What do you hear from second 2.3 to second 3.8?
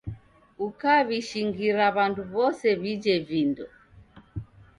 wose w'ije vindo